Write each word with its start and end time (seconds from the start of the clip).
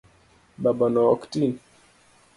Babano 0.63 1.01
ok 1.15 1.21
ti 1.31 1.41